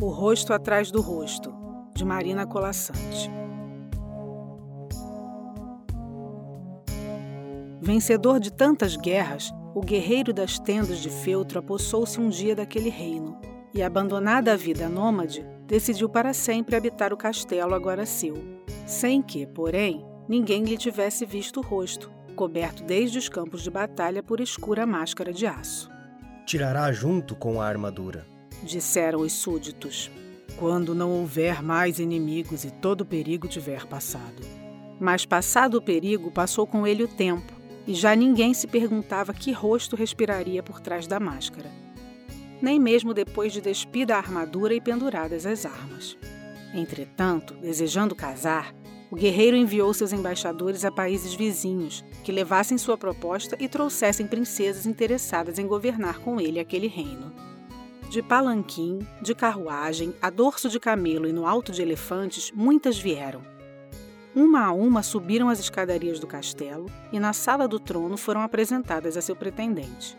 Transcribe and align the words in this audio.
O 0.00 0.08
Rosto 0.08 0.52
Atrás 0.52 0.90
do 0.90 1.00
Rosto, 1.00 1.54
de 1.94 2.04
Marina 2.04 2.46
Colassante. 2.46 3.30
Vencedor 7.80 8.40
de 8.40 8.52
tantas 8.52 8.96
guerras, 8.96 9.52
o 9.74 9.80
guerreiro 9.80 10.32
das 10.32 10.58
tendas 10.58 10.98
de 10.98 11.08
feltro 11.08 11.58
apossou-se 11.58 12.20
um 12.20 12.28
dia 12.28 12.54
daquele 12.54 12.90
reino 12.90 13.38
e, 13.72 13.82
abandonada 13.82 14.52
a 14.52 14.56
vida 14.56 14.88
nômade, 14.88 15.46
decidiu 15.66 16.08
para 16.08 16.34
sempre 16.34 16.76
habitar 16.76 17.12
o 17.12 17.16
castelo 17.16 17.74
agora 17.74 18.04
seu, 18.04 18.34
sem 18.86 19.22
que, 19.22 19.46
porém, 19.46 20.04
ninguém 20.28 20.64
lhe 20.64 20.76
tivesse 20.76 21.24
visto 21.24 21.60
o 21.60 21.62
rosto, 21.62 22.10
coberto 22.34 22.82
desde 22.82 23.18
os 23.18 23.28
campos 23.28 23.62
de 23.62 23.70
batalha 23.70 24.22
por 24.22 24.40
escura 24.40 24.84
máscara 24.84 25.32
de 25.32 25.46
aço. 25.46 25.88
Tirará 26.44 26.92
junto 26.92 27.34
com 27.34 27.60
a 27.60 27.66
armadura, 27.66 28.26
disseram 28.62 29.20
os 29.20 29.32
súditos, 29.32 30.10
quando 30.56 30.94
não 30.94 31.10
houver 31.10 31.62
mais 31.62 31.98
inimigos 31.98 32.64
e 32.64 32.70
todo 32.70 33.02
o 33.02 33.06
perigo 33.06 33.48
tiver 33.48 33.86
passado. 33.86 34.42
Mas 35.00 35.26
passado 35.26 35.76
o 35.76 35.82
perigo, 35.82 36.30
passou 36.30 36.66
com 36.66 36.86
ele 36.86 37.02
o 37.02 37.08
tempo, 37.08 37.52
e 37.86 37.94
já 37.94 38.14
ninguém 38.14 38.54
se 38.54 38.66
perguntava 38.66 39.34
que 39.34 39.52
rosto 39.52 39.96
respiraria 39.96 40.62
por 40.62 40.80
trás 40.80 41.06
da 41.06 41.20
máscara. 41.20 41.70
Nem 42.62 42.80
mesmo 42.80 43.12
depois 43.12 43.52
de 43.52 43.60
despida 43.60 44.14
a 44.14 44.18
armadura 44.18 44.74
e 44.74 44.80
penduradas 44.80 45.44
as 45.44 45.66
armas. 45.66 46.16
Entretanto, 46.72 47.54
desejando 47.54 48.14
casar, 48.14 48.74
o 49.10 49.16
guerreiro 49.16 49.56
enviou 49.56 49.92
seus 49.92 50.12
embaixadores 50.12 50.84
a 50.84 50.90
países 50.90 51.34
vizinhos, 51.34 52.04
que 52.24 52.32
levassem 52.32 52.78
sua 52.78 52.96
proposta 52.96 53.56
e 53.60 53.68
trouxessem 53.68 54.26
princesas 54.26 54.86
interessadas 54.86 55.58
em 55.58 55.66
governar 55.66 56.18
com 56.20 56.40
ele 56.40 56.58
aquele 56.58 56.88
reino. 56.88 57.32
De 58.08 58.22
palanquim, 58.22 59.00
de 59.20 59.34
carruagem, 59.34 60.14
a 60.22 60.30
dorso 60.30 60.68
de 60.68 60.78
camelo 60.78 61.26
e 61.26 61.32
no 61.32 61.46
alto 61.46 61.72
de 61.72 61.82
elefantes, 61.82 62.52
muitas 62.54 62.98
vieram. 62.98 63.42
Uma 64.34 64.66
a 64.66 64.72
uma 64.72 65.02
subiram 65.02 65.48
as 65.48 65.60
escadarias 65.60 66.18
do 66.18 66.26
castelo 66.26 66.86
e 67.12 67.20
na 67.20 67.32
sala 67.32 67.68
do 67.68 67.78
trono 67.78 68.16
foram 68.16 68.42
apresentadas 68.42 69.16
a 69.16 69.20
seu 69.20 69.36
pretendente. 69.36 70.16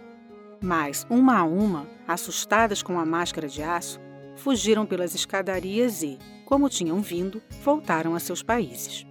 Mas, 0.61 1.05
uma 1.09 1.37
a 1.37 1.43
uma, 1.43 1.85
assustadas 2.07 2.81
com 2.81 2.97
a 2.97 3.05
máscara 3.05 3.47
de 3.47 3.61
aço, 3.61 3.99
fugiram 4.37 4.85
pelas 4.85 5.13
escadarias 5.13 6.01
e, 6.01 6.17
como 6.45 6.69
tinham 6.69 7.01
vindo, 7.01 7.41
voltaram 7.63 8.15
a 8.15 8.19
seus 8.19 8.41
países. 8.41 9.05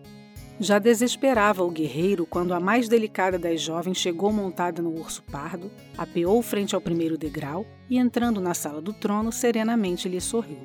Já 0.58 0.78
desesperava 0.78 1.64
o 1.64 1.70
guerreiro 1.70 2.24
quando 2.24 2.54
a 2.54 2.60
mais 2.60 2.88
delicada 2.88 3.38
das 3.38 3.60
jovens 3.60 3.98
chegou 3.98 4.32
montada 4.32 4.80
no 4.80 4.90
urso 4.90 5.22
pardo, 5.24 5.70
apeou 5.98 6.40
frente 6.42 6.74
ao 6.76 6.80
primeiro 6.80 7.18
degrau 7.18 7.66
e, 7.90 7.98
entrando 7.98 8.40
na 8.40 8.54
sala 8.54 8.80
do 8.80 8.92
trono, 8.92 9.32
serenamente 9.32 10.08
lhe 10.08 10.20
sorriu. 10.20 10.60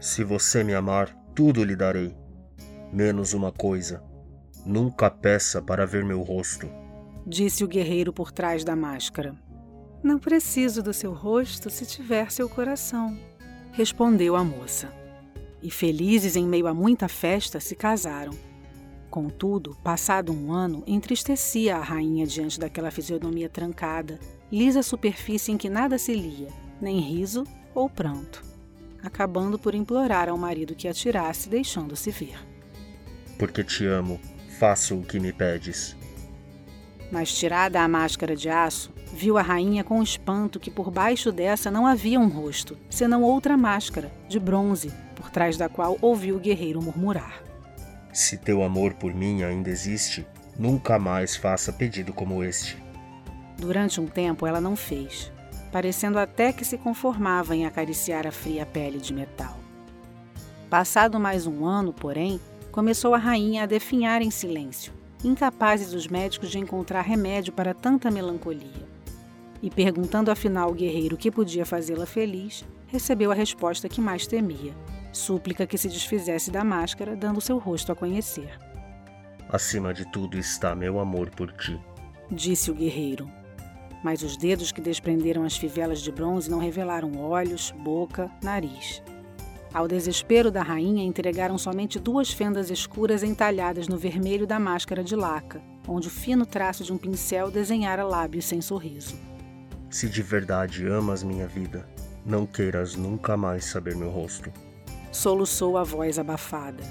Se 0.00 0.24
você 0.24 0.64
me 0.64 0.74
amar, 0.74 1.14
tudo 1.34 1.62
lhe 1.62 1.76
darei. 1.76 2.16
Menos 2.92 3.34
uma 3.34 3.52
coisa: 3.52 4.02
nunca 4.66 5.08
peça 5.08 5.62
para 5.62 5.86
ver 5.86 6.04
meu 6.04 6.22
rosto. 6.22 6.68
Disse 7.24 7.62
o 7.62 7.68
guerreiro 7.68 8.12
por 8.12 8.32
trás 8.32 8.64
da 8.64 8.74
máscara. 8.74 9.34
Não 10.02 10.18
preciso 10.18 10.82
do 10.82 10.92
seu 10.92 11.12
rosto 11.12 11.70
se 11.70 11.86
tiver 11.86 12.32
seu 12.32 12.48
coração, 12.48 13.16
respondeu 13.72 14.34
a 14.34 14.42
moça. 14.42 14.92
E 15.62 15.70
felizes 15.70 16.36
em 16.36 16.46
meio 16.46 16.66
a 16.68 16.74
muita 16.74 17.08
festa, 17.08 17.58
se 17.58 17.74
casaram 17.74 18.47
Contudo, 19.10 19.74
passado 19.82 20.32
um 20.32 20.52
ano, 20.52 20.82
entristecia 20.86 21.76
a 21.76 21.82
rainha 21.82 22.26
diante 22.26 22.60
daquela 22.60 22.90
fisionomia 22.90 23.48
trancada, 23.48 24.18
lisa 24.52 24.82
superfície 24.82 25.50
em 25.50 25.56
que 25.56 25.70
nada 25.70 25.98
se 25.98 26.12
lia, 26.12 26.48
nem 26.80 27.00
riso 27.00 27.44
ou 27.74 27.88
pranto, 27.88 28.44
acabando 29.02 29.58
por 29.58 29.74
implorar 29.74 30.28
ao 30.28 30.36
marido 30.36 30.74
que 30.74 30.86
a 30.86 30.92
tirasse, 30.92 31.48
deixando-se 31.48 32.10
ver. 32.10 32.38
Porque 33.38 33.64
te 33.64 33.86
amo, 33.86 34.20
faço 34.58 34.96
o 34.96 35.02
que 35.02 35.18
me 35.18 35.32
pedes. 35.32 35.96
Mas 37.10 37.32
tirada 37.32 37.80
a 37.80 37.88
máscara 37.88 38.36
de 38.36 38.50
aço, 38.50 38.92
viu 39.14 39.38
a 39.38 39.42
rainha 39.42 39.82
com 39.82 40.02
espanto 40.02 40.60
que 40.60 40.70
por 40.70 40.90
baixo 40.90 41.32
dessa 41.32 41.70
não 41.70 41.86
havia 41.86 42.20
um 42.20 42.28
rosto, 42.28 42.76
senão 42.90 43.22
outra 43.22 43.56
máscara, 43.56 44.12
de 44.28 44.38
bronze, 44.38 44.92
por 45.16 45.30
trás 45.30 45.56
da 45.56 45.66
qual 45.66 45.96
ouviu 46.02 46.36
o 46.36 46.40
guerreiro 46.40 46.82
murmurar. 46.82 47.47
Se 48.12 48.36
teu 48.36 48.62
amor 48.62 48.94
por 48.94 49.14
mim 49.14 49.42
ainda 49.42 49.70
existe, 49.70 50.26
nunca 50.58 50.98
mais 50.98 51.36
faça 51.36 51.72
pedido 51.72 52.12
como 52.12 52.42
este. 52.42 52.76
Durante 53.56 54.00
um 54.00 54.06
tempo 54.06 54.46
ela 54.46 54.60
não 54.60 54.76
fez, 54.76 55.30
parecendo 55.70 56.18
até 56.18 56.52
que 56.52 56.64
se 56.64 56.78
conformava 56.78 57.54
em 57.54 57.66
acariciar 57.66 58.26
a 58.26 58.32
fria 58.32 58.64
pele 58.64 58.98
de 58.98 59.12
metal. 59.12 59.58
Passado 60.70 61.18
mais 61.18 61.46
um 61.46 61.64
ano, 61.64 61.92
porém, 61.92 62.40
começou 62.70 63.14
a 63.14 63.18
rainha 63.18 63.62
a 63.62 63.66
definhar 63.66 64.22
em 64.22 64.30
silêncio, 64.30 64.92
incapazes 65.24 65.92
os 65.92 66.06
médicos 66.06 66.50
de 66.50 66.58
encontrar 66.58 67.02
remédio 67.02 67.52
para 67.52 67.74
tanta 67.74 68.10
melancolia. 68.10 68.86
E 69.62 69.70
perguntando 69.70 70.30
afinal 70.30 70.68
ao 70.68 70.74
guerreiro 70.74 71.16
o 71.16 71.18
que 71.18 71.30
podia 71.30 71.66
fazê-la 71.66 72.06
feliz, 72.06 72.64
recebeu 72.86 73.32
a 73.32 73.34
resposta 73.34 73.88
que 73.88 74.00
mais 74.00 74.26
temia: 74.26 74.74
súplica 75.18 75.66
que 75.66 75.76
se 75.76 75.88
desfizesse 75.88 76.50
da 76.50 76.64
máscara, 76.64 77.14
dando 77.16 77.40
seu 77.40 77.58
rosto 77.58 77.92
a 77.92 77.96
conhecer. 77.96 78.58
Acima 79.48 79.92
de 79.92 80.10
tudo 80.10 80.38
está 80.38 80.74
meu 80.74 81.00
amor 81.00 81.30
por 81.30 81.52
ti, 81.52 81.78
disse 82.30 82.70
o 82.70 82.74
guerreiro. 82.74 83.30
Mas 84.02 84.22
os 84.22 84.36
dedos 84.36 84.70
que 84.70 84.80
desprenderam 84.80 85.42
as 85.42 85.56
fivelas 85.56 86.00
de 86.00 86.12
bronze 86.12 86.48
não 86.50 86.58
revelaram 86.58 87.18
olhos, 87.18 87.72
boca, 87.82 88.30
nariz. 88.42 89.02
Ao 89.74 89.88
desespero 89.88 90.50
da 90.50 90.62
rainha, 90.62 91.04
entregaram 91.04 91.58
somente 91.58 91.98
duas 91.98 92.30
fendas 92.30 92.70
escuras 92.70 93.22
entalhadas 93.22 93.88
no 93.88 93.98
vermelho 93.98 94.46
da 94.46 94.58
máscara 94.58 95.02
de 95.02 95.16
laca, 95.16 95.60
onde 95.86 96.08
o 96.08 96.10
fino 96.10 96.46
traço 96.46 96.84
de 96.84 96.92
um 96.92 96.98
pincel 96.98 97.50
desenhara 97.50 98.04
lábios 98.04 98.44
sem 98.44 98.60
sorriso. 98.60 99.16
Se 99.90 100.08
de 100.08 100.22
verdade 100.22 100.86
amas 100.86 101.22
minha 101.22 101.46
vida, 101.46 101.88
não 102.24 102.46
queiras 102.46 102.94
nunca 102.94 103.36
mais 103.36 103.64
saber 103.64 103.96
meu 103.96 104.10
rosto 104.10 104.52
soluçou 105.12 105.76
a 105.76 105.84
voz 105.84 106.18
abafada. 106.18 106.84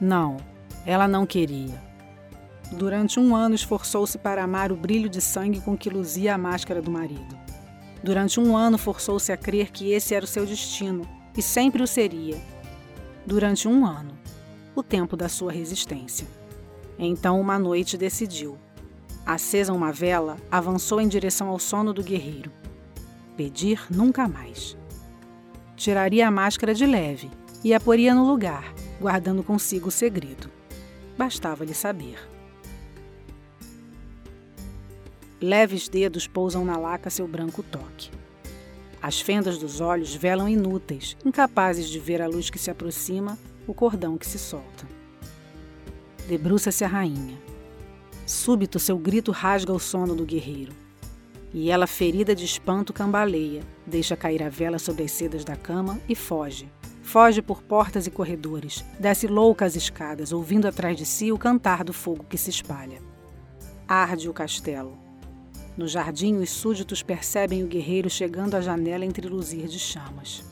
Não, 0.00 0.36
ela 0.84 1.06
não 1.06 1.26
queria. 1.26 1.82
Durante 2.72 3.20
um 3.20 3.36
ano 3.36 3.54
esforçou-se 3.54 4.18
para 4.18 4.42
amar 4.42 4.72
o 4.72 4.76
brilho 4.76 5.08
de 5.08 5.20
sangue 5.20 5.60
com 5.60 5.76
que 5.76 5.90
luzia 5.90 6.34
a 6.34 6.38
máscara 6.38 6.82
do 6.82 6.90
marido. 6.90 7.38
Durante 8.02 8.40
um 8.40 8.56
ano 8.56 8.76
forçou-se 8.76 9.30
a 9.32 9.36
crer 9.36 9.70
que 9.70 9.92
esse 9.92 10.14
era 10.14 10.24
o 10.24 10.28
seu 10.28 10.44
destino, 10.44 11.08
e 11.36 11.42
sempre 11.42 11.82
o 11.82 11.86
seria. 11.86 12.40
Durante 13.26 13.66
um 13.66 13.86
ano, 13.86 14.12
o 14.74 14.82
tempo 14.82 15.16
da 15.16 15.28
sua 15.28 15.52
resistência. 15.52 16.26
Então, 16.98 17.40
uma 17.40 17.58
noite, 17.58 17.96
decidiu. 17.96 18.58
Acesa 19.24 19.72
uma 19.72 19.90
vela, 19.90 20.36
avançou 20.50 21.00
em 21.00 21.08
direção 21.08 21.48
ao 21.48 21.58
sono 21.58 21.92
do 21.92 22.02
guerreiro. 22.02 22.52
Pedir 23.36 23.86
nunca 23.90 24.28
mais. 24.28 24.76
Tiraria 25.76 26.28
a 26.28 26.30
máscara 26.30 26.72
de 26.72 26.86
leve 26.86 27.30
e 27.62 27.74
a 27.74 27.80
poria 27.80 28.14
no 28.14 28.26
lugar, 28.26 28.72
guardando 29.00 29.42
consigo 29.42 29.88
o 29.88 29.92
segredo. 29.92 30.48
Bastava-lhe 31.18 31.74
saber. 31.74 32.18
Leves 35.40 35.88
dedos 35.88 36.26
pousam 36.26 36.64
na 36.64 36.76
laca 36.76 37.10
seu 37.10 37.26
branco 37.26 37.62
toque. 37.62 38.10
As 39.02 39.20
fendas 39.20 39.58
dos 39.58 39.80
olhos 39.80 40.14
velam 40.14 40.48
inúteis, 40.48 41.16
incapazes 41.24 41.88
de 41.88 41.98
ver 41.98 42.22
a 42.22 42.26
luz 42.26 42.48
que 42.48 42.58
se 42.58 42.70
aproxima, 42.70 43.38
o 43.66 43.74
cordão 43.74 44.16
que 44.16 44.26
se 44.26 44.38
solta. 44.38 44.86
Debruça-se 46.26 46.84
a 46.84 46.88
rainha. 46.88 47.36
Súbito 48.24 48.78
seu 48.78 48.96
grito 48.96 49.30
rasga 49.32 49.72
o 49.72 49.78
sono 49.78 50.14
do 50.14 50.24
guerreiro. 50.24 50.72
E 51.54 51.70
ela, 51.70 51.86
ferida 51.86 52.34
de 52.34 52.44
espanto, 52.44 52.92
cambaleia, 52.92 53.62
deixa 53.86 54.16
cair 54.16 54.42
a 54.42 54.48
vela 54.48 54.76
sobre 54.76 55.04
as 55.04 55.12
sedas 55.12 55.44
da 55.44 55.54
cama 55.54 56.00
e 56.08 56.16
foge. 56.16 56.68
Foge 57.00 57.40
por 57.40 57.62
portas 57.62 58.08
e 58.08 58.10
corredores, 58.10 58.84
desce 58.98 59.28
louca 59.28 59.64
as 59.64 59.76
escadas, 59.76 60.32
ouvindo 60.32 60.66
atrás 60.66 60.96
de 60.96 61.06
si 61.06 61.30
o 61.30 61.38
cantar 61.38 61.84
do 61.84 61.92
fogo 61.92 62.24
que 62.24 62.36
se 62.36 62.50
espalha. 62.50 63.00
Arde 63.86 64.28
o 64.28 64.32
castelo. 64.32 64.98
No 65.76 65.86
jardim, 65.86 66.38
os 66.38 66.50
súditos 66.50 67.04
percebem 67.04 67.62
o 67.62 67.68
guerreiro 67.68 68.10
chegando 68.10 68.56
à 68.56 68.60
janela 68.60 69.04
entre 69.04 69.28
luzir 69.28 69.68
de 69.68 69.78
chamas. 69.78 70.42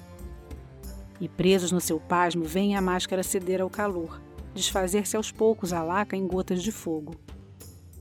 E 1.20 1.28
presos 1.28 1.72
no 1.72 1.80
seu 1.80 1.98
pasmo, 1.98 2.44
veem 2.44 2.76
a 2.76 2.80
máscara 2.80 3.24
ceder 3.24 3.60
ao 3.60 3.70
calor, 3.70 4.22
desfazer-se 4.54 5.16
aos 5.16 5.32
poucos 5.32 5.72
a 5.72 5.82
laca 5.82 6.16
em 6.16 6.28
gotas 6.28 6.62
de 6.62 6.70
fogo, 6.70 7.16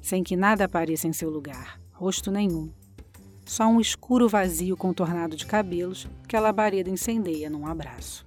sem 0.03 0.23
que 0.23 0.35
nada 0.35 0.65
apareça 0.65 1.07
em 1.07 1.13
seu 1.13 1.29
lugar, 1.29 1.79
rosto 1.93 2.29
nenhum, 2.29 2.69
só 3.51 3.67
um 3.67 3.81
escuro 3.81 4.29
vazio 4.29 4.77
contornado 4.77 5.35
de 5.35 5.45
cabelos 5.45 6.07
que 6.25 6.37
a 6.37 6.39
labareda 6.39 6.89
incendeia 6.89 7.49
num 7.49 7.67
abraço. 7.67 8.25